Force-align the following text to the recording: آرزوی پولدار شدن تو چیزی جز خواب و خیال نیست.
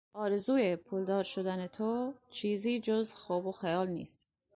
آرزوی 0.13 0.75
پولدار 0.75 1.23
شدن 1.23 1.67
تو 1.67 2.13
چیزی 2.29 2.79
جز 2.79 3.13
خواب 3.13 3.45
و 3.47 3.51
خیال 3.51 3.87
نیست. 3.87 4.27